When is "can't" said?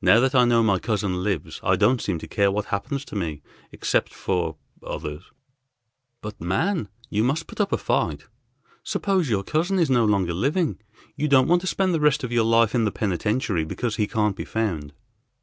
14.06-14.34